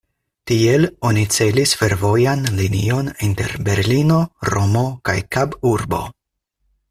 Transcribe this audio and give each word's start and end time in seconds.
Tiel 0.51 0.85
oni 1.09 1.25
celis 1.35 1.73
fervojan 1.81 2.41
linion 2.61 3.11
inter 3.29 3.53
Berlino, 3.69 4.17
Romo 4.53 4.83
kaj 5.11 5.17
Kaburbo. 5.37 6.01